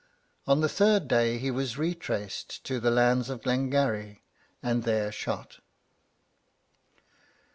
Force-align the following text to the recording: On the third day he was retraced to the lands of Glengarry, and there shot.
On 0.47 0.61
the 0.61 0.67
third 0.67 1.07
day 1.07 1.37
he 1.37 1.51
was 1.51 1.77
retraced 1.77 2.63
to 2.63 2.79
the 2.79 2.89
lands 2.89 3.29
of 3.29 3.43
Glengarry, 3.43 4.23
and 4.63 4.81
there 4.81 5.11
shot. 5.11 5.59